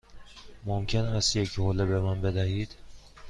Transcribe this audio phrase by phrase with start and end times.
[0.65, 2.75] ممکن است یک حوله به من بدهید؟